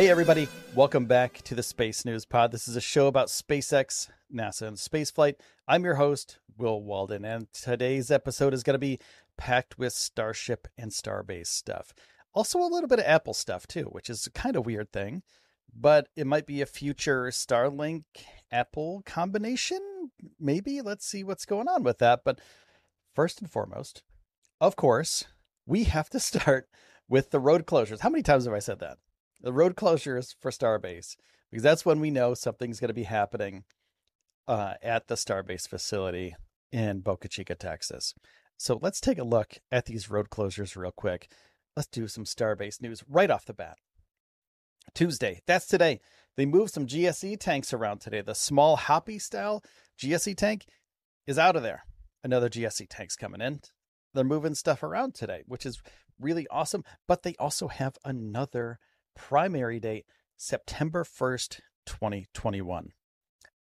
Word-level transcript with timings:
Hey, 0.00 0.08
everybody. 0.08 0.48
Welcome 0.74 1.04
back 1.04 1.42
to 1.42 1.54
the 1.54 1.62
Space 1.62 2.06
News 2.06 2.24
Pod. 2.24 2.52
This 2.52 2.66
is 2.66 2.74
a 2.74 2.80
show 2.80 3.06
about 3.06 3.28
SpaceX, 3.28 4.08
NASA, 4.34 4.62
and 4.62 4.78
spaceflight. 4.78 5.34
I'm 5.68 5.84
your 5.84 5.96
host, 5.96 6.38
Will 6.56 6.80
Walden, 6.80 7.26
and 7.26 7.52
today's 7.52 8.10
episode 8.10 8.54
is 8.54 8.62
going 8.62 8.76
to 8.76 8.78
be 8.78 8.98
packed 9.36 9.78
with 9.78 9.92
Starship 9.92 10.68
and 10.78 10.90
Starbase 10.90 11.48
stuff. 11.48 11.92
Also, 12.32 12.58
a 12.60 12.64
little 12.64 12.88
bit 12.88 12.98
of 12.98 13.04
Apple 13.04 13.34
stuff, 13.34 13.66
too, 13.66 13.90
which 13.92 14.08
is 14.08 14.26
a 14.26 14.30
kind 14.30 14.56
of 14.56 14.64
weird 14.64 14.90
thing, 14.90 15.22
but 15.78 16.08
it 16.16 16.26
might 16.26 16.46
be 16.46 16.62
a 16.62 16.66
future 16.66 17.26
Starlink 17.26 18.04
Apple 18.50 19.02
combination. 19.04 20.12
Maybe. 20.40 20.80
Let's 20.80 21.04
see 21.04 21.24
what's 21.24 21.44
going 21.44 21.68
on 21.68 21.82
with 21.82 21.98
that. 21.98 22.20
But 22.24 22.40
first 23.14 23.42
and 23.42 23.50
foremost, 23.50 24.02
of 24.62 24.76
course, 24.76 25.26
we 25.66 25.84
have 25.84 26.08
to 26.08 26.20
start 26.20 26.70
with 27.06 27.32
the 27.32 27.38
road 27.38 27.66
closures. 27.66 28.00
How 28.00 28.08
many 28.08 28.22
times 28.22 28.46
have 28.46 28.54
I 28.54 28.60
said 28.60 28.78
that? 28.78 28.96
The 29.40 29.52
road 29.52 29.76
closures 29.76 30.34
for 30.40 30.50
Starbase 30.50 31.16
because 31.50 31.62
that's 31.62 31.84
when 31.84 32.00
we 32.00 32.10
know 32.10 32.34
something's 32.34 32.80
going 32.80 32.88
to 32.88 32.94
be 32.94 33.04
happening 33.04 33.64
uh, 34.46 34.74
at 34.82 35.08
the 35.08 35.14
Starbase 35.14 35.68
facility 35.68 36.34
in 36.72 37.00
Boca 37.00 37.28
Chica, 37.28 37.54
Texas. 37.54 38.14
So 38.56 38.78
let's 38.80 39.00
take 39.00 39.18
a 39.18 39.24
look 39.24 39.58
at 39.72 39.86
these 39.86 40.10
road 40.10 40.28
closures 40.30 40.76
real 40.76 40.92
quick. 40.92 41.30
Let's 41.76 41.88
do 41.88 42.08
some 42.08 42.24
Starbase 42.24 42.80
news 42.80 43.02
right 43.08 43.30
off 43.30 43.46
the 43.46 43.54
bat. 43.54 43.78
Tuesday, 44.94 45.40
that's 45.46 45.66
today. 45.66 46.00
They 46.36 46.46
moved 46.46 46.72
some 46.72 46.86
GSE 46.86 47.38
tanks 47.38 47.72
around 47.72 48.00
today. 48.00 48.22
The 48.22 48.34
small 48.34 48.76
Hoppy 48.76 49.18
style 49.18 49.62
GSE 50.00 50.36
tank 50.36 50.66
is 51.26 51.38
out 51.38 51.56
of 51.56 51.62
there. 51.62 51.84
Another 52.22 52.48
GSE 52.48 52.86
tank's 52.88 53.16
coming 53.16 53.40
in. 53.40 53.60
They're 54.14 54.24
moving 54.24 54.54
stuff 54.54 54.82
around 54.82 55.14
today, 55.14 55.42
which 55.46 55.64
is 55.64 55.80
really 56.18 56.46
awesome. 56.50 56.84
But 57.06 57.22
they 57.22 57.34
also 57.38 57.68
have 57.68 57.96
another 58.04 58.78
primary 59.28 59.78
date, 59.78 60.06
September 60.36 61.04
1st, 61.04 61.60
2021. 61.86 62.88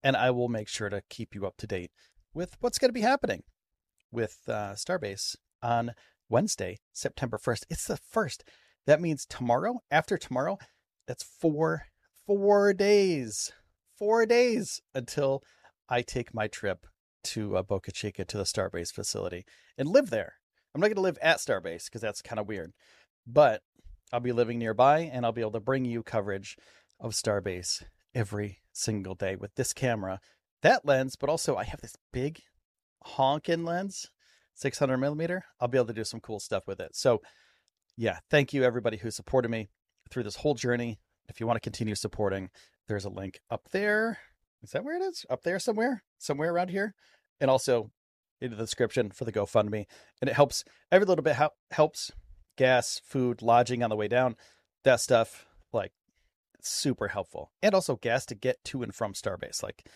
And 0.02 0.16
I 0.16 0.30
will 0.30 0.48
make 0.48 0.68
sure 0.68 0.90
to 0.90 1.02
keep 1.08 1.34
you 1.34 1.46
up 1.46 1.56
to 1.58 1.66
date 1.66 1.90
with 2.34 2.56
what's 2.60 2.78
going 2.78 2.90
to 2.90 2.92
be 2.92 3.00
happening 3.00 3.42
with 4.12 4.40
uh, 4.48 4.74
Starbase 4.74 5.34
on 5.62 5.92
Wednesday, 6.28 6.78
September 6.92 7.38
1st. 7.38 7.64
It's 7.70 7.86
the 7.86 7.96
first. 7.96 8.44
That 8.86 9.00
means 9.00 9.24
tomorrow, 9.24 9.80
after 9.90 10.18
tomorrow, 10.18 10.58
that's 11.08 11.24
four, 11.24 11.86
four 12.26 12.74
days, 12.74 13.50
four 13.98 14.26
days 14.26 14.82
until 14.94 15.42
I 15.88 16.02
take 16.02 16.34
my 16.34 16.48
trip 16.48 16.86
to 17.24 17.56
uh, 17.56 17.62
Boca 17.62 17.92
Chica 17.92 18.24
to 18.26 18.36
the 18.36 18.44
Starbase 18.44 18.92
facility 18.92 19.44
and 19.78 19.88
live 19.88 20.10
there. 20.10 20.34
I'm 20.74 20.80
not 20.80 20.88
going 20.88 20.96
to 20.96 21.00
live 21.00 21.18
at 21.22 21.38
Starbase 21.38 21.86
because 21.86 22.02
that's 22.02 22.22
kind 22.22 22.38
of 22.38 22.46
weird, 22.46 22.72
but 23.26 23.62
I'll 24.12 24.20
be 24.20 24.32
living 24.32 24.58
nearby 24.58 25.10
and 25.12 25.24
I'll 25.24 25.32
be 25.32 25.40
able 25.40 25.52
to 25.52 25.60
bring 25.60 25.84
you 25.84 26.02
coverage 26.02 26.56
of 27.00 27.12
Starbase 27.12 27.82
every 28.14 28.58
single 28.72 29.14
day 29.14 29.36
with 29.36 29.54
this 29.54 29.72
camera, 29.72 30.20
that 30.62 30.84
lens, 30.84 31.16
but 31.16 31.28
also 31.28 31.56
I 31.56 31.64
have 31.64 31.80
this 31.80 31.96
big 32.12 32.40
honking 33.02 33.64
lens, 33.64 34.10
600 34.54 34.96
millimeter. 34.96 35.44
I'll 35.60 35.68
be 35.68 35.78
able 35.78 35.88
to 35.88 35.92
do 35.92 36.04
some 36.04 36.20
cool 36.20 36.40
stuff 36.40 36.66
with 36.66 36.80
it. 36.80 36.96
So, 36.96 37.20
yeah, 37.96 38.18
thank 38.30 38.52
you 38.52 38.64
everybody 38.64 38.96
who 38.96 39.10
supported 39.10 39.50
me 39.50 39.68
through 40.10 40.24
this 40.24 40.36
whole 40.36 40.54
journey. 40.54 40.98
If 41.28 41.40
you 41.40 41.46
want 41.46 41.56
to 41.56 41.60
continue 41.60 41.94
supporting, 41.94 42.50
there's 42.88 43.04
a 43.04 43.10
link 43.10 43.40
up 43.50 43.68
there. 43.72 44.18
Is 44.62 44.70
that 44.70 44.84
where 44.84 44.96
it 44.96 45.02
is? 45.02 45.26
Up 45.28 45.42
there 45.42 45.58
somewhere? 45.58 46.02
Somewhere 46.18 46.52
around 46.52 46.70
here? 46.70 46.94
And 47.40 47.50
also 47.50 47.90
in 48.40 48.50
the 48.50 48.56
description 48.56 49.10
for 49.10 49.24
the 49.24 49.32
GoFundMe. 49.32 49.86
And 50.20 50.30
it 50.30 50.34
helps 50.34 50.64
every 50.90 51.06
little 51.06 51.22
bit 51.22 51.36
helps 51.70 52.12
gas, 52.56 53.00
food, 53.04 53.42
lodging 53.42 53.82
on 53.82 53.90
the 53.90 53.96
way 53.96 54.08
down, 54.08 54.36
that 54.84 55.00
stuff, 55.00 55.46
like 55.72 55.92
super 56.60 57.08
helpful. 57.08 57.52
And 57.62 57.74
also 57.74 57.96
gas 57.96 58.26
to 58.26 58.34
get 58.34 58.62
to 58.64 58.82
and 58.82 58.94
from 58.94 59.12
Starbase. 59.12 59.62
Like 59.62 59.86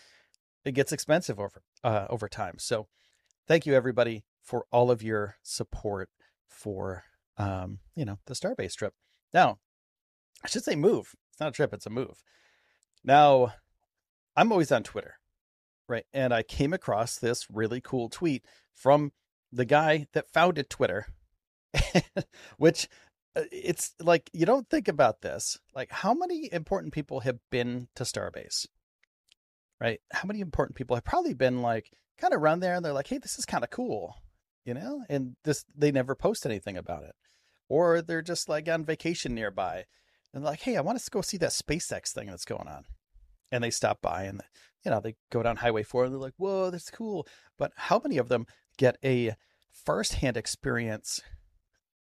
it 0.63 0.73
gets 0.73 0.91
expensive 0.91 1.39
over 1.39 1.61
uh, 1.83 2.07
over 2.09 2.27
time. 2.27 2.55
So 2.57 2.87
thank 3.47 3.65
you 3.65 3.73
everybody 3.73 4.23
for 4.41 4.65
all 4.71 4.91
of 4.91 5.03
your 5.03 5.37
support 5.43 6.09
for 6.47 7.03
um, 7.37 7.79
you 7.95 8.05
know, 8.05 8.19
the 8.25 8.33
Starbase 8.33 8.75
trip. 8.75 8.93
Now, 9.33 9.59
I 10.43 10.47
should 10.47 10.63
say 10.63 10.75
move. 10.75 11.15
It's 11.31 11.39
not 11.39 11.49
a 11.49 11.53
trip, 11.53 11.73
it's 11.73 11.85
a 11.85 11.89
move. 11.89 12.23
Now, 13.03 13.53
I'm 14.35 14.51
always 14.51 14.71
on 14.71 14.83
Twitter, 14.83 15.15
right? 15.87 16.05
And 16.13 16.33
I 16.33 16.43
came 16.43 16.73
across 16.73 17.17
this 17.17 17.47
really 17.51 17.81
cool 17.81 18.09
tweet 18.09 18.45
from 18.73 19.11
the 19.51 19.65
guy 19.65 20.07
that 20.13 20.31
founded 20.31 20.69
Twitter, 20.69 21.07
which 22.57 22.87
uh, 23.35 23.43
it's 23.51 23.93
like 23.99 24.29
you 24.33 24.45
don't 24.45 24.69
think 24.69 24.87
about 24.87 25.21
this. 25.21 25.57
Like, 25.75 25.91
how 25.91 26.13
many 26.13 26.49
important 26.51 26.93
people 26.93 27.21
have 27.21 27.39
been 27.49 27.87
to 27.95 28.03
Starbase? 28.03 28.67
Right? 29.79 29.99
How 30.11 30.27
many 30.27 30.41
important 30.41 30.75
people 30.75 30.95
have 30.95 31.05
probably 31.05 31.33
been 31.33 31.61
like 31.61 31.91
kind 32.19 32.33
of 32.33 32.41
run 32.41 32.59
there 32.59 32.75
and 32.75 32.85
they're 32.85 32.93
like, 32.93 33.07
hey, 33.07 33.17
this 33.17 33.39
is 33.39 33.45
kind 33.45 33.63
of 33.63 33.71
cool, 33.71 34.15
you 34.63 34.73
know? 34.73 35.03
And 35.09 35.35
this, 35.43 35.65
they 35.75 35.91
never 35.91 36.13
post 36.13 36.45
anything 36.45 36.77
about 36.77 37.03
it. 37.03 37.15
Or 37.67 38.01
they're 38.01 38.21
just 38.21 38.47
like 38.47 38.69
on 38.69 38.85
vacation 38.85 39.33
nearby 39.33 39.85
and 40.33 40.43
like, 40.43 40.61
hey, 40.61 40.77
I 40.77 40.81
want 40.81 40.99
to 40.99 41.11
go 41.11 41.21
see 41.21 41.37
that 41.37 41.49
SpaceX 41.49 42.11
thing 42.11 42.27
that's 42.27 42.45
going 42.45 42.67
on. 42.67 42.83
And 43.51 43.63
they 43.63 43.71
stop 43.71 44.01
by 44.01 44.23
and, 44.23 44.41
you 44.85 44.91
know, 44.91 45.01
they 45.01 45.15
go 45.31 45.41
down 45.41 45.57
Highway 45.57 45.83
4 45.83 46.05
and 46.05 46.13
they're 46.13 46.19
like, 46.19 46.35
whoa, 46.37 46.69
that's 46.69 46.91
cool. 46.91 47.27
But 47.57 47.71
how 47.75 47.99
many 48.03 48.17
of 48.17 48.29
them 48.29 48.45
get 48.77 48.97
a 49.03 49.33
firsthand 49.71 50.37
experience 50.37 51.21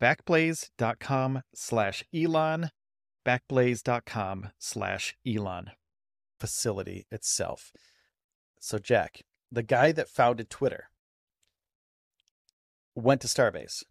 backblaze.com 0.00 1.42
slash 1.54 2.04
Elon, 2.14 2.70
backblaze.com 3.26 4.50
slash 4.58 5.16
Elon. 5.26 5.70
Facility 6.38 7.06
itself. 7.10 7.72
So, 8.60 8.78
Jack, 8.78 9.22
the 9.50 9.62
guy 9.62 9.92
that 9.92 10.08
founded 10.08 10.50
Twitter, 10.50 10.90
went 12.94 13.20
to 13.22 13.26
Starbase. 13.28 13.84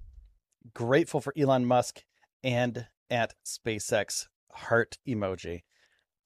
Grateful 0.73 1.21
for 1.21 1.33
Elon 1.37 1.65
Musk 1.65 2.03
and 2.43 2.87
at 3.09 3.33
SpaceX 3.45 4.27
heart 4.51 4.97
emoji. 5.07 5.63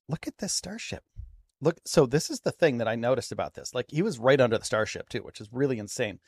Look 0.07 0.27
at 0.27 0.37
this 0.39 0.53
starship. 0.53 1.03
Look, 1.61 1.79
so 1.85 2.05
this 2.05 2.29
is 2.29 2.41
the 2.41 2.51
thing 2.51 2.77
that 2.77 2.87
I 2.87 2.95
noticed 2.95 3.31
about 3.31 3.53
this. 3.53 3.73
Like 3.73 3.87
he 3.89 4.01
was 4.01 4.17
right 4.17 4.39
under 4.39 4.57
the 4.57 4.65
starship 4.65 5.09
too, 5.09 5.19
which 5.19 5.41
is 5.41 5.49
really 5.51 5.77
insane. 5.77 6.19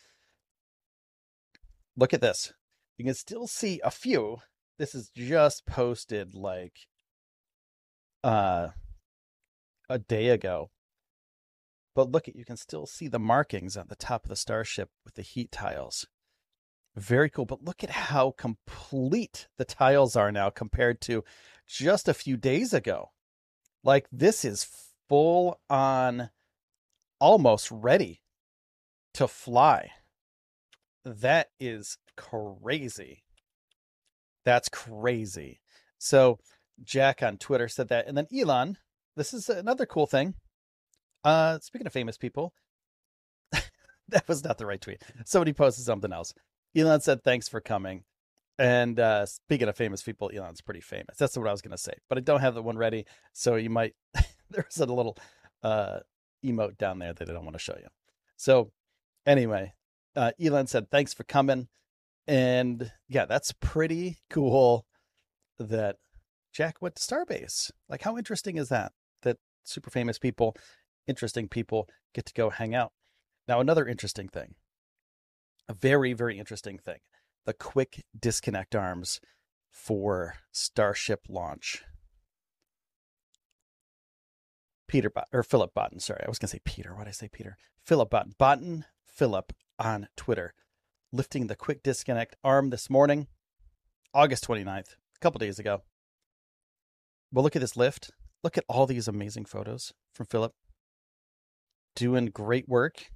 Look 1.96 2.14
at 2.14 2.22
this. 2.22 2.54
You 3.02 3.06
can 3.06 3.16
still 3.16 3.48
see 3.48 3.82
a 3.84 3.90
few. 3.90 4.38
This 4.78 4.94
is 4.94 5.10
just 5.16 5.66
posted 5.66 6.36
like 6.36 6.82
uh 8.24 8.68
a 9.90 9.98
day 9.98 10.30
ago. 10.30 10.70
But 11.96 12.12
look 12.12 12.28
at 12.28 12.36
you 12.36 12.46
can 12.46 12.58
still 12.58 12.86
see 12.86 13.08
the 13.08 13.18
markings 13.18 13.76
on 13.76 13.88
the 13.90 13.96
top 13.96 14.26
of 14.26 14.30
the 14.30 14.36
starship 14.36 14.92
with 15.04 15.16
the 15.16 15.24
heat 15.24 15.52
tiles. 15.52 16.06
Very 16.96 17.28
cool. 17.28 17.48
But 17.48 17.64
look 17.64 17.84
at 17.84 17.90
how 17.90 18.36
complete 18.38 19.48
the 19.58 19.66
tiles 19.66 20.16
are 20.16 20.32
now 20.32 20.52
compared 20.52 21.02
to 21.02 21.24
just 21.68 22.08
a 22.08 22.14
few 22.14 22.38
days 22.38 22.72
ago. 22.72 23.10
Like 23.84 24.06
this 24.12 24.46
is 24.46 24.68
full 25.10 25.60
on 25.72 26.30
almost 27.20 27.72
ready 27.72 28.22
to 29.16 29.28
fly. 29.28 29.90
That 31.04 31.50
is 31.60 31.98
crazy. 32.22 33.24
That's 34.46 34.70
crazy. 34.70 35.60
So 35.98 36.40
Jack 36.84 37.22
on 37.24 37.38
Twitter 37.38 37.68
said 37.68 37.90
that. 37.90 38.08
And 38.08 38.18
then 38.18 38.28
Elon, 38.36 38.78
this 39.16 39.34
is 39.34 39.50
another 39.50 39.86
cool 39.86 40.08
thing. 40.08 40.36
Uh 41.24 41.60
speaking 41.60 41.88
of 41.88 41.94
famous 41.94 42.18
people, 42.18 42.54
that 43.52 44.28
was 44.28 44.44
not 44.44 44.58
the 44.58 44.66
right 44.66 44.82
tweet. 44.82 45.02
Somebody 45.26 45.54
posted 45.54 45.86
something 45.86 46.12
else. 46.12 46.34
Elon 46.76 47.02
said, 47.02 47.24
Thanks 47.24 47.48
for 47.48 47.62
coming. 47.62 48.04
And 48.58 49.00
uh 49.00 49.26
speaking 49.26 49.68
of 49.68 49.76
famous 49.76 50.02
people, 50.02 50.32
Elon's 50.34 50.62
pretty 50.62 50.82
famous. 50.82 51.18
That's 51.18 51.38
what 51.38 51.48
I 51.48 51.52
was 51.52 51.62
gonna 51.62 51.78
say. 51.78 51.94
But 52.10 52.18
I 52.18 52.22
don't 52.22 52.42
have 52.42 52.56
the 52.56 52.64
one 52.64 52.78
ready. 52.78 53.06
So 53.34 53.56
you 53.56 53.70
might 53.70 53.94
there's 54.50 54.80
a 54.80 54.86
little 54.86 55.18
uh 55.64 56.00
emote 56.44 56.78
down 56.78 57.00
there 57.00 57.14
that 57.14 57.30
I 57.30 57.34
don't 57.34 57.46
want 57.46 57.56
to 57.56 57.60
show 57.60 57.76
you. 57.78 57.88
So 58.38 58.72
anyway, 59.26 59.74
uh, 60.16 60.32
Elon 60.44 60.68
said, 60.68 60.90
"Thanks 60.90 61.14
for 61.14 61.24
coming," 61.24 61.68
and 62.28 62.92
yeah, 63.08 63.26
that's 63.26 63.54
pretty 63.60 64.20
cool. 64.30 64.86
That 65.60 65.98
Jack 66.52 66.82
went 66.82 66.96
to 66.96 67.02
Starbase. 67.02 67.72
Like, 67.88 68.02
how 68.02 68.18
interesting 68.18 68.58
is 68.58 68.70
that? 68.70 68.94
That 69.22 69.38
super 69.64 69.90
famous 69.92 70.18
people, 70.18 70.56
interesting 71.08 71.48
people 71.48 71.88
get 72.14 72.26
to 72.26 72.34
go 72.34 72.50
hang 72.50 72.74
out. 72.74 72.92
Now, 73.48 73.60
another 73.60 73.88
interesting 73.88 74.28
thing, 74.28 74.56
a 75.70 75.74
very 75.74 76.14
very 76.14 76.40
interesting 76.40 76.78
thing, 76.78 77.00
the 77.46 77.54
quick 77.54 78.04
disconnect 78.18 78.76
arms 78.76 79.20
for 79.70 80.36
Starship 80.52 81.22
launch. 81.30 81.84
Peter 84.88 85.10
Bot- 85.10 85.30
or 85.32 85.42
Philip 85.44 85.72
Botten. 85.74 86.02
Sorry, 86.02 86.22
I 86.26 86.30
was 86.30 86.38
gonna 86.38 86.50
say 86.50 86.60
Peter. 86.66 86.94
Why 86.94 87.04
did 87.06 87.10
I 87.10 87.14
say 87.14 87.30
Peter? 87.32 87.56
Philip 87.86 88.10
Botten. 88.10 88.36
Botten 88.38 88.84
Philip 89.08 89.54
on 89.80 90.08
Twitter, 90.18 90.54
lifting 91.12 91.48
the 91.48 91.56
quick 91.56 91.84
disconnect 91.84 92.36
arm 92.44 92.70
this 92.70 92.90
morning, 92.90 93.28
August 94.14 94.48
29th, 94.48 94.94
a 94.94 95.20
couple 95.20 95.40
days 95.40 95.60
ago. 95.60 95.82
Well, 97.32 97.44
look 97.44 97.56
at 97.56 97.62
this 97.62 97.78
lift. 97.78 98.12
Look 98.44 98.58
at 98.58 98.66
all 98.68 98.86
these 98.86 99.08
amazing 99.08 99.46
photos 99.46 99.94
from 100.14 100.26
Philip. 100.26 100.54
Doing 101.96 102.28
great 102.28 102.68
work. 102.68 103.12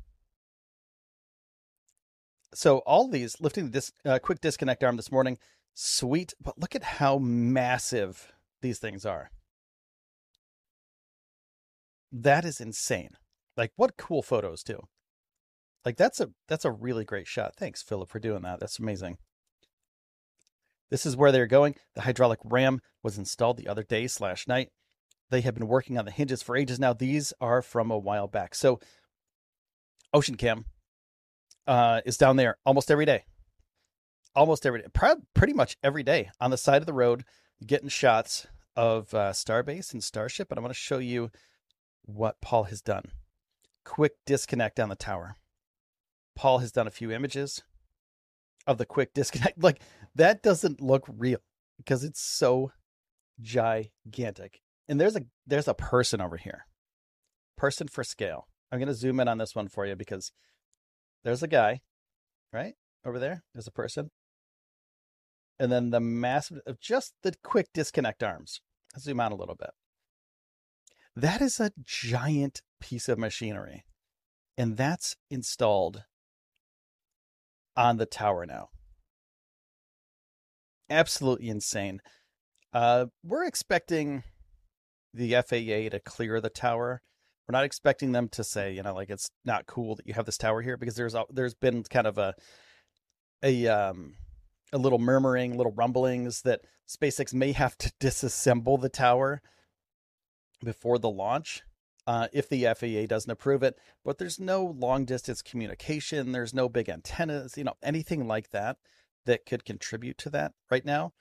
So, 2.53 2.79
all 2.79 3.09
these 3.09 3.41
lifting 3.41 3.71
this 3.71 3.91
uh, 4.05 4.19
quick 4.19 4.39
disconnect 4.39 4.83
arm 4.83 4.95
this 4.95 5.11
morning, 5.11 5.37
sweet, 5.73 6.33
but 6.41 6.57
look 6.57 6.75
at 6.75 6.83
how 6.83 7.17
massive 7.17 8.31
these 8.61 8.79
things 8.79 9.05
are. 9.05 9.29
That 12.11 12.45
is 12.45 12.61
insane. 12.61 13.11
Like, 13.57 13.71
what 13.75 13.97
cool 13.97 14.21
photos, 14.21 14.63
too. 14.63 14.87
Like 15.85 15.97
that's 15.97 16.19
a 16.19 16.31
that's 16.47 16.65
a 16.65 16.71
really 16.71 17.05
great 17.05 17.27
shot. 17.27 17.55
Thanks, 17.55 17.83
Philip, 17.83 18.09
for 18.09 18.19
doing 18.19 18.41
that. 18.41 18.59
That's 18.59 18.79
amazing. 18.79 19.17
This 20.89 21.05
is 21.05 21.15
where 21.15 21.31
they're 21.31 21.47
going. 21.47 21.75
The 21.93 22.01
hydraulic 22.01 22.39
ram 22.43 22.79
was 23.03 23.17
installed 23.17 23.57
the 23.57 23.67
other 23.67 23.83
day 23.83 24.07
slash 24.07 24.47
night. 24.47 24.69
They 25.29 25.41
have 25.41 25.55
been 25.55 25.67
working 25.67 25.97
on 25.97 26.05
the 26.05 26.11
hinges 26.11 26.41
for 26.41 26.55
ages 26.55 26.79
now. 26.79 26.93
These 26.93 27.33
are 27.41 27.61
from 27.61 27.91
a 27.91 27.97
while 27.97 28.27
back. 28.27 28.55
So 28.55 28.79
Ocean 30.13 30.35
Cam 30.35 30.65
uh, 31.67 32.01
is 32.05 32.17
down 32.17 32.35
there 32.35 32.57
almost 32.65 32.91
every 32.91 33.05
day. 33.05 33.25
Almost 34.35 34.65
every 34.65 34.81
day. 34.81 34.87
Pretty 35.33 35.53
much 35.53 35.77
every 35.83 36.03
day 36.03 36.29
on 36.39 36.51
the 36.51 36.57
side 36.57 36.81
of 36.81 36.85
the 36.85 36.93
road, 36.93 37.25
getting 37.65 37.89
shots 37.89 38.47
of 38.75 39.13
uh, 39.13 39.31
Starbase 39.31 39.93
and 39.93 40.03
Starship. 40.03 40.51
And 40.51 40.59
I 40.59 40.61
want 40.61 40.73
to 40.73 40.79
show 40.79 40.99
you 40.99 41.31
what 42.03 42.41
Paul 42.41 42.65
has 42.65 42.81
done. 42.81 43.05
Quick 43.83 44.13
disconnect 44.25 44.79
on 44.79 44.89
the 44.89 44.95
tower. 44.95 45.35
Paul 46.35 46.59
has 46.59 46.71
done 46.71 46.87
a 46.87 46.91
few 46.91 47.11
images 47.11 47.63
of 48.67 48.77
the 48.77 48.85
quick 48.85 49.13
disconnect. 49.13 49.57
Like 49.61 49.81
that 50.15 50.43
doesn't 50.43 50.81
look 50.81 51.05
real 51.07 51.39
because 51.77 52.03
it's 52.03 52.21
so 52.21 52.71
gigantic. 53.41 54.61
And 54.87 54.99
there's 54.99 55.15
a 55.15 55.21
there's 55.47 55.67
a 55.67 55.73
person 55.73 56.21
over 56.21 56.37
here. 56.37 56.65
Person 57.57 57.87
for 57.87 58.03
scale. 58.03 58.47
I'm 58.71 58.79
going 58.79 58.87
to 58.87 58.93
zoom 58.93 59.19
in 59.19 59.27
on 59.27 59.37
this 59.37 59.55
one 59.55 59.67
for 59.67 59.85
you 59.85 59.95
because 59.95 60.31
there's 61.23 61.43
a 61.43 61.47
guy, 61.47 61.81
right? 62.51 62.73
Over 63.05 63.19
there. 63.19 63.43
There's 63.53 63.67
a 63.67 63.71
person. 63.71 64.11
And 65.59 65.71
then 65.71 65.91
the 65.91 66.01
massive 66.01 66.59
of 66.65 66.79
just 66.79 67.13
the 67.23 67.33
quick 67.43 67.67
disconnect 67.73 68.23
arms. 68.23 68.59
Let's 68.93 69.05
zoom 69.05 69.19
out 69.19 69.31
a 69.31 69.35
little 69.35 69.55
bit. 69.55 69.69
That 71.15 71.41
is 71.41 71.59
a 71.59 71.71
giant 71.81 72.61
piece 72.81 73.07
of 73.07 73.17
machinery. 73.17 73.85
And 74.57 74.75
that's 74.75 75.15
installed 75.29 76.03
on 77.75 77.97
the 77.97 78.05
tower 78.05 78.45
now. 78.45 78.69
Absolutely 80.89 81.49
insane. 81.49 82.01
Uh, 82.73 83.07
we're 83.23 83.45
expecting 83.45 84.23
the 85.13 85.33
FAA 85.33 85.89
to 85.89 86.01
clear 86.03 86.41
the 86.41 86.49
tower. 86.49 87.01
We're 87.47 87.53
not 87.53 87.63
expecting 87.63 88.11
them 88.11 88.27
to 88.29 88.43
say, 88.43 88.73
you 88.73 88.83
know, 88.83 88.93
like 88.93 89.09
it's 89.09 89.29
not 89.45 89.65
cool 89.65 89.95
that 89.95 90.07
you 90.07 90.13
have 90.13 90.25
this 90.25 90.37
tower 90.37 90.61
here 90.61 90.77
because 90.77 90.95
there's 90.95 91.15
there's 91.29 91.53
been 91.53 91.83
kind 91.83 92.07
of 92.07 92.17
a 92.17 92.33
a 93.43 93.67
um 93.67 94.15
a 94.73 94.77
little 94.77 94.99
murmuring, 94.99 95.55
little 95.55 95.71
rumblings 95.71 96.41
that 96.41 96.61
SpaceX 96.87 97.33
may 97.33 97.51
have 97.51 97.77
to 97.77 97.91
disassemble 97.99 98.81
the 98.81 98.89
tower 98.89 99.41
before 100.63 100.97
the 100.97 101.09
launch 101.09 101.63
uh, 102.07 102.27
if 102.33 102.49
the 102.49 102.65
FAA 102.73 103.07
doesn't 103.07 103.31
approve 103.31 103.63
it. 103.63 103.77
But 104.03 104.17
there's 104.17 104.39
no 104.39 104.63
long 104.63 105.05
distance 105.05 105.41
communication. 105.41 106.31
There's 106.31 106.53
no 106.53 106.69
big 106.69 106.89
antennas, 106.89 107.57
you 107.57 107.63
know, 107.63 107.75
anything 107.83 108.27
like 108.27 108.51
that 108.51 108.77
that 109.25 109.45
could 109.45 109.65
contribute 109.65 110.17
to 110.19 110.29
that 110.31 110.53
right 110.69 110.85
now. 110.85 111.13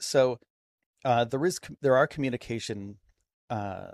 So 0.00 0.38
uh, 1.04 1.24
there 1.24 1.44
is 1.44 1.60
there 1.80 1.96
are 1.96 2.06
communication 2.06 2.96
uh, 3.50 3.92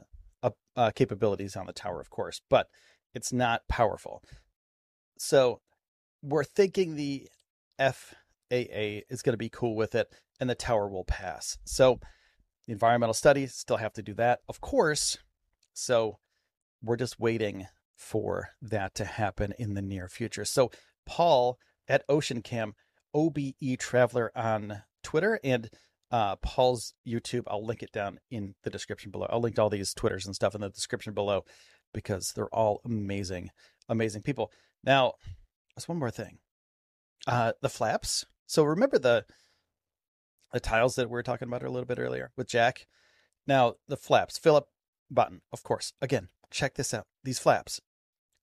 uh, 0.77 0.91
capabilities 0.95 1.57
on 1.57 1.67
the 1.67 1.73
tower, 1.73 2.01
of 2.01 2.11
course, 2.11 2.41
but 2.49 2.69
it's 3.15 3.33
not 3.33 3.63
powerful. 3.69 4.23
So 5.19 5.61
we're 6.23 6.45
thinking 6.45 6.95
the 6.95 7.29
FAA 7.79 9.03
is 9.11 9.23
going 9.23 9.33
to 9.33 9.37
be 9.37 9.49
cool 9.49 9.75
with 9.75 9.95
it, 9.97 10.13
and 10.39 10.49
the 10.49 10.55
tower 10.55 10.89
will 10.89 11.05
pass. 11.05 11.59
So 11.65 11.99
The 12.67 12.73
environmental 12.73 13.15
studies 13.15 13.55
still 13.55 13.79
have 13.79 13.95
to 13.95 14.03
do 14.03 14.15
that, 14.15 14.41
of 14.49 14.61
course. 14.61 15.19
So 15.73 16.19
we're 16.83 16.97
just 16.97 17.19
waiting 17.19 17.67
for 17.97 18.51
that 18.63 18.95
to 18.95 19.05
happen 19.05 19.53
in 19.59 19.75
the 19.75 19.83
near 19.83 20.09
future. 20.09 20.45
So 20.45 20.71
Paul 21.07 21.59
at 21.89 22.05
Ocean 22.09 22.43
Cam, 22.43 22.75
OBE 23.15 23.79
Traveler 23.79 24.31
on 24.37 24.83
Twitter, 25.03 25.41
and 25.43 25.71
uh, 26.11 26.37
Paul's 26.37 26.95
YouTube. 27.07 27.45
I'll 27.49 27.65
link 27.65 27.83
it 27.83 27.93
down 27.93 28.19
in 28.31 28.55
the 28.63 28.71
description 28.71 29.11
below. 29.11 29.27
I'll 29.31 29.41
link 29.41 29.59
all 29.59 29.71
these 29.71 29.95
Twitters 29.95 30.27
and 30.27 30.35
stuff 30.35 30.55
in 30.55 30.61
the 30.61 30.71
description 30.71 31.13
below 31.13 31.45
because 31.93 32.33
they're 32.35 32.55
all 32.55 32.81
amazing, 32.85 33.51
amazing 33.89 34.23
people. 34.23 34.53
Now, 34.85 35.15
there's 35.75 35.89
one 35.89 35.99
more 35.99 36.11
thing. 36.11 36.39
Uh, 37.27 37.53
the 37.61 37.69
flaps. 37.69 38.25
So 38.47 38.63
remember 38.65 38.99
the 38.99 39.25
the 40.53 40.61
tiles 40.61 40.95
that 40.95 41.09
we 41.09 41.13
were 41.13 41.23
talking 41.23 41.47
about 41.47 41.63
a 41.63 41.71
little 41.71 41.85
bit 41.85 41.99
earlier 41.99 42.31
with 42.37 42.49
Jack. 42.49 42.87
Now 43.47 43.75
the 43.87 43.97
flaps. 43.97 44.39
Philip 44.39 44.67
Botten, 45.13 45.41
of 45.53 45.63
course. 45.63 45.93
Again, 46.01 46.29
check 46.51 46.75
this 46.75 46.95
out. 46.95 47.07
These 47.25 47.39
flaps. 47.39 47.81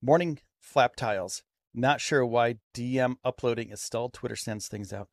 Morning 0.02 0.40
flap 0.60 0.96
tiles. 0.96 1.44
Not 1.74 2.02
sure 2.02 2.26
why 2.26 2.56
DM 2.74 3.16
uploading 3.24 3.70
is 3.70 3.82
stalled. 3.82 4.14
Twitter 4.14 4.36
sends 4.36 4.68
things 4.68 4.94
out 4.94 5.10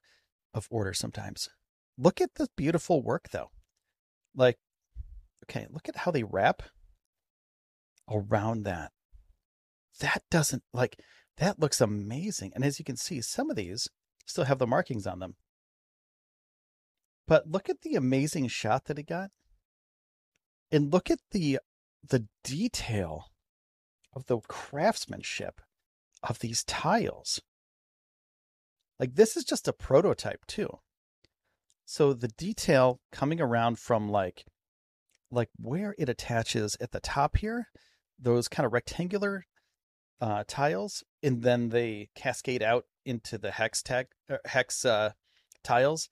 of 0.55 0.69
order 0.71 0.93
sometimes. 0.93 1.49
Look 1.99 2.21
at 2.21 2.35
the 2.35 2.49
beautiful 2.57 3.03
work 3.03 3.31
though. 3.33 3.51
Like, 4.35 4.59
okay, 5.45 5.67
look 5.71 5.89
at 5.89 5.97
how 5.97 6.11
they 6.11 6.23
wrap 6.23 6.63
around 8.11 8.65
that. 8.65 8.93
That 10.01 10.23
doesn't 10.31 10.63
like 10.73 10.99
that 11.39 11.59
looks 11.59 11.81
amazing. 11.81 12.53
And 12.55 12.65
as 12.65 12.79
you 12.79 12.85
can 12.85 12.97
see, 12.97 13.21
some 13.21 13.51
of 13.51 13.57
these 13.57 13.89
still 14.27 14.45
have 14.45 14.59
the 14.59 14.67
markings 14.67 15.07
on 15.07 15.19
them. 15.19 15.37
But 17.27 17.51
look 17.51 17.69
at 17.69 17.83
the 17.83 17.95
amazing 17.95 18.49
shot 18.49 18.85
that 18.87 18.99
he 18.99 19.03
got. 19.03 19.31
And 20.71 20.93
look 20.93 21.11
at 21.11 21.21
the 21.31 21.59
the 22.09 22.27
detail 22.45 23.27
of 24.15 24.27
the 24.27 24.39
craftsmanship 24.41 25.61
of 26.23 26.39
these 26.41 26.65
tiles. 26.65 27.41
Like 28.99 29.15
this 29.15 29.37
is 29.37 29.45
just 29.45 29.69
a 29.69 29.73
prototype 29.73 30.47
too. 30.47 30.79
So 31.85 32.13
the 32.13 32.29
detail 32.29 33.01
coming 33.11 33.41
around 33.41 33.79
from 33.79 34.09
like 34.09 34.45
like 35.31 35.49
where 35.57 35.95
it 35.99 36.09
attaches 36.09 36.77
at 36.81 36.93
the 36.93 37.01
top 37.01 37.39
here, 37.39 37.69
those 38.19 38.49
kind 38.49 38.67
of 38.67 38.73
rectangular 38.73 39.47
uh, 40.21 40.45
tiles, 40.47 41.03
and 41.23 41.43
then 41.43 41.71
they 41.71 42.11
cascade 42.15 42.63
out 42.63 42.85
into 43.05 43.39
the 43.39 43.51
hex 43.51 43.83
tag 43.83 44.07
er, 44.31 44.41
hex 44.45 44.85
uh, 44.85 45.11
tiles. 45.65 46.09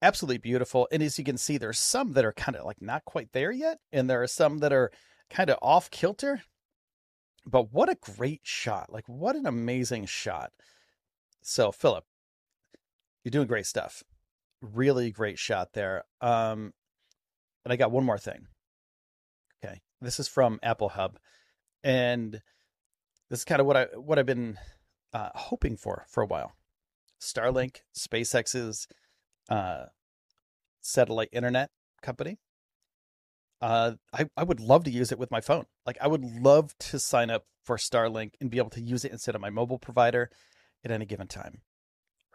Absolutely 0.00 0.38
beautiful. 0.38 0.88
And 0.90 1.02
as 1.02 1.18
you 1.18 1.24
can 1.24 1.36
see, 1.36 1.58
there's 1.58 1.78
some 1.78 2.12
that 2.12 2.24
are 2.24 2.32
kind 2.32 2.56
of 2.56 2.64
like 2.64 2.80
not 2.80 3.04
quite 3.04 3.32
there 3.32 3.52
yet, 3.52 3.78
and 3.92 4.08
there 4.08 4.22
are 4.22 4.28
some 4.28 4.58
that 4.58 4.72
are 4.72 4.90
kind 5.32 5.50
of 5.50 5.58
off 5.62 5.90
kilter. 5.90 6.42
But 7.44 7.72
what 7.72 7.88
a 7.88 7.96
great 7.96 8.42
shot! 8.44 8.92
Like 8.92 9.08
what 9.08 9.34
an 9.34 9.46
amazing 9.46 10.06
shot. 10.06 10.52
So 11.40 11.72
Philip, 11.72 12.04
you're 13.24 13.30
doing 13.30 13.48
great 13.48 13.66
stuff. 13.66 14.04
Really 14.60 15.10
great 15.10 15.40
shot 15.40 15.72
there. 15.72 16.04
Um, 16.20 16.72
and 17.64 17.72
I 17.72 17.76
got 17.76 17.90
one 17.90 18.04
more 18.04 18.18
thing. 18.18 18.46
Okay, 19.64 19.80
this 20.00 20.20
is 20.20 20.28
from 20.28 20.60
Apple 20.62 20.90
Hub, 20.90 21.18
and 21.82 22.40
this 23.28 23.40
is 23.40 23.44
kind 23.44 23.60
of 23.60 23.66
what 23.66 23.76
I 23.76 23.84
what 23.96 24.20
I've 24.20 24.26
been 24.26 24.58
uh, 25.12 25.30
hoping 25.34 25.76
for 25.76 26.04
for 26.08 26.22
a 26.22 26.26
while. 26.26 26.52
Starlink, 27.20 27.78
SpaceX's 27.96 28.86
uh, 29.48 29.86
satellite 30.80 31.28
internet 31.32 31.70
company. 32.02 32.38
Uh, 33.62 33.92
I, 34.12 34.26
I 34.36 34.42
would 34.42 34.58
love 34.58 34.82
to 34.84 34.90
use 34.90 35.12
it 35.12 35.20
with 35.20 35.30
my 35.30 35.40
phone. 35.40 35.66
Like 35.86 35.96
I 36.00 36.08
would 36.08 36.24
love 36.24 36.76
to 36.78 36.98
sign 36.98 37.30
up 37.30 37.44
for 37.62 37.76
Starlink 37.76 38.32
and 38.40 38.50
be 38.50 38.58
able 38.58 38.70
to 38.70 38.80
use 38.80 39.04
it 39.04 39.12
instead 39.12 39.36
of 39.36 39.40
my 39.40 39.50
mobile 39.50 39.78
provider 39.78 40.30
at 40.84 40.90
any 40.90 41.06
given 41.06 41.28
time. 41.28 41.60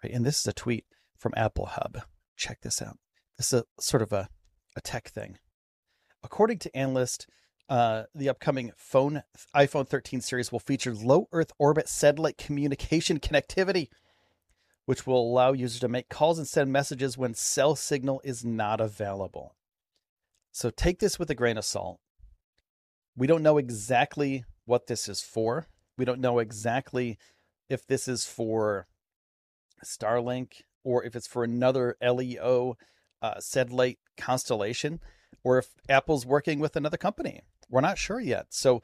Right. 0.01 0.13
And 0.13 0.25
this 0.25 0.39
is 0.39 0.48
a 0.48 0.53
tweet 0.53 0.86
from 1.17 1.34
Apple 1.36 1.65
Hub. 1.65 2.00
Check 2.38 2.62
this 2.62 2.81
out. 2.81 2.98
This 3.38 3.51
is 3.51 3.62
a 3.62 3.81
sort 3.81 4.01
of 4.01 4.13
a, 4.13 4.29
a 4.77 4.81
tech 4.81 5.10
thing. 5.10 5.38
According 6.24 6.60
to 6.60 6.75
analyst, 6.75 7.27
uh, 7.67 8.03
the 8.15 8.29
upcoming 8.29 8.72
phone 8.77 9.24
iPhone 9.53 9.88
13 9.88 10.22
series 10.22 10.53
will 10.53 10.60
feature 10.60 10.93
low 10.93 11.27
Earth 11.34 11.51
orbit 11.60 11.89
satellite 11.89 12.38
communication 12.38 13.19
connectivity, 13.19 13.89
which 14.86 15.05
will 15.05 15.29
allow 15.29 15.51
users 15.51 15.81
to 15.81 15.89
make 15.89 16.07
calls 16.07 16.38
and 16.38 16.48
send 16.48 16.72
messages 16.72 17.17
when 17.17 17.34
cell 17.34 17.75
signal 17.75 18.22
is 18.24 18.46
not 18.46 18.79
available. 18.79 19.57
So 20.58 20.72
take 20.72 20.98
this 20.98 21.20
with 21.20 21.30
a 21.30 21.36
grain 21.36 21.60
of 21.60 21.66
salt. 21.66 22.00
We 23.16 23.28
don't 23.28 23.44
know 23.44 23.60
exactly 23.60 24.44
what 24.66 24.88
this 24.88 25.08
is 25.08 25.22
for. 25.22 25.68
We 26.00 26.04
don't 26.04 26.20
know 26.20 26.40
exactly 26.40 27.20
if 27.70 27.86
this 27.86 28.08
is 28.08 28.26
for 28.26 28.88
Starlink 29.86 30.64
or 30.84 31.04
if 31.04 31.16
it's 31.16 31.28
for 31.28 31.44
another 31.44 31.96
LEO 32.02 32.76
uh, 33.22 33.40
satellite 33.40 34.00
constellation 34.18 35.00
or 35.44 35.60
if 35.60 35.76
Apple's 35.90 36.26
working 36.26 36.58
with 36.58 36.76
another 36.76 36.98
company. 36.98 37.44
We're 37.70 37.82
not 37.82 38.00
sure 38.00 38.20
yet. 38.20 38.48
So, 38.50 38.82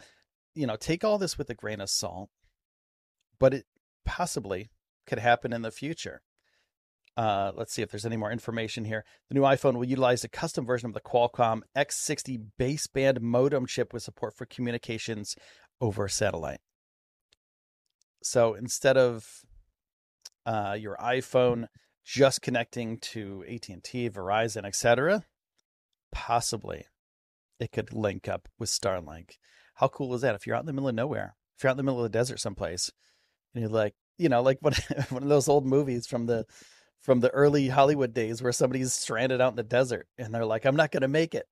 you 0.54 0.68
know, 0.68 0.76
take 0.76 1.04
all 1.04 1.18
this 1.18 1.40
with 1.40 1.50
a 1.50 1.56
grain 1.56 1.82
of 1.82 1.90
salt, 1.90 2.30
but 3.40 3.52
it 3.52 3.66
possibly 4.06 4.70
could 5.08 5.18
happen 5.18 5.52
in 5.52 5.64
the 5.64 5.72
future. 5.72 6.22
Uh, 7.16 7.52
let's 7.56 7.74
see 7.74 7.82
if 7.82 7.92
there's 7.92 8.06
any 8.06 8.18
more 8.18 8.32
information 8.32 8.86
here. 8.86 9.06
The 9.30 9.36
new 9.36 9.42
iPhone 9.42 9.76
will 9.76 9.86
utilize 9.86 10.24
a 10.24 10.30
custom 10.30 10.66
version 10.66 10.88
of 10.88 10.94
the 10.94 11.02
Qualcomm 11.02 11.62
X60 11.78 12.48
baseband 12.60 13.22
modem 13.22 13.68
chip 13.68 13.94
with 13.94 14.04
support 14.04 14.36
for 14.36 14.46
communications 14.46 15.36
over 15.80 16.08
satellite. 16.08 16.62
So 18.24 18.56
instead 18.56 18.98
of 18.98 19.28
uh, 20.46 20.76
your 20.80 20.96
iPhone 20.98 21.68
just 22.04 22.42
connecting 22.42 22.98
to 22.98 23.44
AT&T, 23.48 24.10
Verizon, 24.10 24.66
etc., 24.66 25.24
possibly 26.12 26.86
it 27.60 27.72
could 27.72 27.94
link 27.94 28.28
up 28.28 28.48
with 28.58 28.70
Starlink. 28.70 29.38
How 29.76 29.88
cool 29.88 30.14
is 30.14 30.22
that? 30.22 30.36
If 30.36 30.46
you're 30.46 30.56
out 30.56 30.62
in 30.62 30.66
the 30.66 30.74
middle 30.74 30.90
of 30.90 30.96
nowhere, 30.96 31.36
if 31.58 31.64
you're 31.64 31.70
out 31.70 31.74
in 31.74 31.78
the 31.78 31.84
middle 31.84 32.04
of 32.04 32.12
the 32.12 32.18
desert 32.18 32.40
someplace, 32.40 32.92
and 33.54 33.62
you're 33.62 33.72
like, 33.72 33.94
you 34.18 34.30
know, 34.30 34.42
like 34.42 34.58
one 34.62 34.74
one 35.10 35.24
of 35.24 35.30
those 35.30 35.48
old 35.48 35.66
movies 35.66 36.08
from 36.08 36.26
the 36.26 36.46
from 37.04 37.20
the 37.20 37.30
early 37.32 37.68
Hollywood 37.68 38.14
days 38.14 38.42
where 38.42 38.54
somebody's 38.54 38.94
stranded 38.94 39.42
out 39.42 39.52
in 39.52 39.58
the 39.58 39.64
desert 39.64 40.08
and 40.18 40.34
they're 40.34 40.46
like, 40.46 40.66
I'm 40.66 40.76
not 40.76 40.92
gonna 40.92 41.10
make 41.10 41.36
it. 41.36 41.46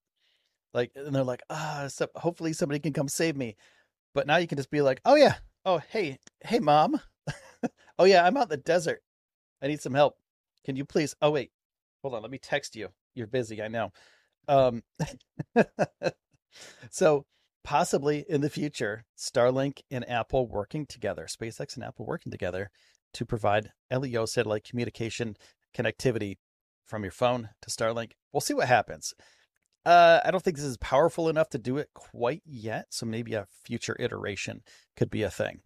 Like, 0.73 0.91
and 0.95 1.13
they're 1.13 1.23
like, 1.23 1.43
ah, 1.49 1.85
so 1.89 2.07
hopefully 2.15 2.53
somebody 2.53 2.79
can 2.79 2.93
come 2.93 3.09
save 3.09 3.35
me. 3.35 3.57
But 4.13 4.27
now 4.27 4.37
you 4.37 4.47
can 4.47 4.57
just 4.57 4.71
be 4.71 4.81
like, 4.81 5.01
oh 5.05 5.15
yeah, 5.15 5.35
oh 5.65 5.79
hey, 5.89 6.19
hey 6.45 6.59
mom, 6.59 6.99
oh 7.99 8.05
yeah, 8.05 8.25
I'm 8.25 8.37
out 8.37 8.43
in 8.43 8.49
the 8.49 8.57
desert. 8.57 9.03
I 9.61 9.67
need 9.67 9.81
some 9.81 9.93
help. 9.93 10.15
Can 10.65 10.75
you 10.75 10.85
please? 10.85 11.15
Oh 11.21 11.31
wait, 11.31 11.51
hold 12.01 12.15
on, 12.15 12.21
let 12.21 12.31
me 12.31 12.37
text 12.37 12.75
you. 12.75 12.89
You're 13.13 13.27
busy, 13.27 13.61
I 13.61 13.67
know. 13.67 13.91
Um, 14.47 14.83
so 16.89 17.25
possibly 17.63 18.25
in 18.29 18.39
the 18.39 18.49
future, 18.49 19.03
Starlink 19.17 19.81
and 19.91 20.09
Apple 20.09 20.47
working 20.47 20.85
together, 20.85 21.27
SpaceX 21.27 21.75
and 21.75 21.83
Apple 21.83 22.05
working 22.05 22.31
together 22.31 22.71
to 23.13 23.25
provide 23.25 23.71
LEO 23.91 24.25
satellite 24.25 24.63
communication 24.63 25.35
connectivity 25.75 26.37
from 26.85 27.03
your 27.03 27.11
phone 27.11 27.49
to 27.61 27.69
Starlink. 27.69 28.11
We'll 28.33 28.41
see 28.41 28.53
what 28.53 28.67
happens. 28.67 29.13
Uh, 29.85 30.19
I 30.23 30.29
don't 30.29 30.43
think 30.43 30.57
this 30.57 30.65
is 30.65 30.77
powerful 30.77 31.27
enough 31.29 31.49
to 31.49 31.57
do 31.57 31.77
it 31.77 31.89
quite 31.93 32.43
yet, 32.45 32.87
so 32.89 33.05
maybe 33.05 33.33
a 33.33 33.47
future 33.63 33.95
iteration 33.99 34.61
could 34.95 35.09
be 35.09 35.23
a 35.23 35.29
thing. 35.31 35.61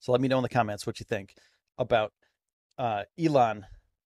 So 0.00 0.12
let 0.12 0.20
me 0.20 0.28
know 0.28 0.38
in 0.38 0.42
the 0.42 0.48
comments 0.48 0.86
what 0.86 1.00
you 1.00 1.04
think 1.04 1.34
about 1.76 2.12
uh, 2.76 3.04
Elon 3.18 3.66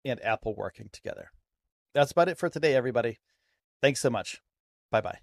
and 0.05 0.25
Apple 0.25 0.55
working 0.57 0.89
together. 0.93 1.31
That's 1.95 2.13
about 2.13 2.29
it 2.29 2.39
for 2.39 2.49
today, 2.49 2.75
everybody. 2.75 3.19
Thanks 3.81 4.01
so 4.01 4.11
much. 4.11 4.41
Bye 4.91 5.01
bye. 5.01 5.19